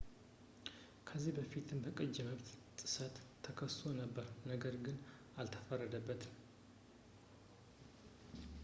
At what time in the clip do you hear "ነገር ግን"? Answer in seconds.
4.51-4.97